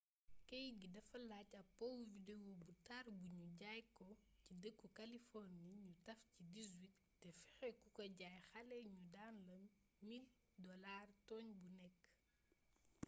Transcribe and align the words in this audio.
keyt 0.47 0.73
gi 0.81 0.87
dafay 0.95 1.23
laaj 1.31 1.49
ab 1.61 1.67
powu 1.77 2.01
video 2.15 2.45
bu 2.61 2.71
tar 2.87 3.05
bu 3.17 3.27
nu 3.39 3.45
jaay 3.61 3.81
ko 3.97 4.07
ci 4.43 4.49
dëkku 4.61 4.87
kaliforni 4.99 5.71
nu 5.83 5.91
taf 6.05 6.19
ci 6.35 6.43
18 6.55 6.93
te 7.21 7.27
fexe 7.55 7.67
ku 7.83 7.87
ka 7.97 8.05
jaay 8.19 8.37
xale 8.49 8.77
ñu 8.95 9.01
daan 9.15 9.35
la 9.47 9.57
$1000 10.03 11.07
tooñ 11.27 11.45
bu 11.59 11.67
nekk 11.79 11.97